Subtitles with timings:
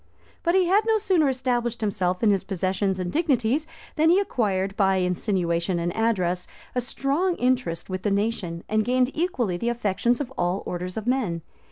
[0.43, 3.67] []But he had no sooner established himself in his possessions and dignities,
[3.97, 9.11] than he acquired, by insinuation and address, a strong interest with the nation, and gained
[9.15, 11.43] equally the affections of all orders of men.